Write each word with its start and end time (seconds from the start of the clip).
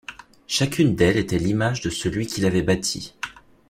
Chacune 0.47 0.95
d’elles 0.95 1.17
était 1.17 1.37
l’image 1.37 1.81
de 1.81 1.91
celui 1.91 2.25
qui 2.25 2.41
l’avait 2.41 2.63
bâtie. 2.63 3.13